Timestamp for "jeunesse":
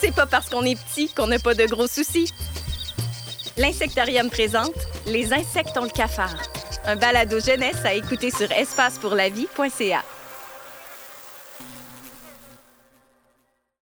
7.38-7.84